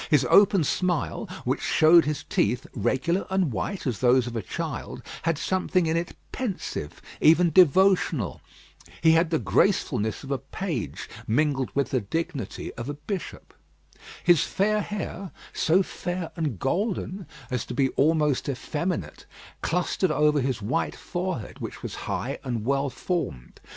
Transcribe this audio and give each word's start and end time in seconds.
His 0.09 0.25
open 0.31 0.63
smile, 0.63 1.29
which 1.45 1.61
showed 1.61 2.05
his 2.05 2.23
teeth, 2.23 2.65
regular 2.73 3.27
and 3.29 3.51
white 3.53 3.85
as 3.85 3.99
those 3.99 4.25
of 4.25 4.35
a 4.35 4.41
child, 4.41 5.03
had 5.21 5.37
something 5.37 5.85
in 5.85 5.95
it 5.95 6.15
pensive, 6.31 7.03
even 7.21 7.51
devotional. 7.51 8.41
He 9.03 9.11
had 9.11 9.29
the 9.29 9.37
gracefulness 9.37 10.23
of 10.23 10.31
a 10.31 10.39
page, 10.39 11.07
mingled 11.27 11.69
with 11.75 11.91
the 11.91 12.01
dignity 12.01 12.73
of 12.73 12.89
a 12.89 12.95
bishop. 12.95 13.53
His 14.23 14.41
fair 14.43 14.81
hair, 14.81 15.29
so 15.53 15.83
fair 15.83 16.31
and 16.35 16.57
golden 16.57 17.27
as 17.51 17.63
to 17.67 17.75
be 17.75 17.89
almost 17.89 18.49
effeminate, 18.49 19.27
clustered 19.61 20.09
over 20.09 20.41
his 20.41 20.63
white 20.63 20.95
forehead, 20.95 21.59
which 21.59 21.83
was 21.83 21.93
high 22.09 22.39
and 22.43 22.65
well 22.65 22.89
formed. 22.89 23.61